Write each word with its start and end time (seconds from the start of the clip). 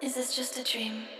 Is 0.00 0.14
this 0.14 0.36
just 0.36 0.56
a 0.56 0.62
dream? 0.62 1.17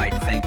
night. 0.00 0.14
Thank 0.22 0.39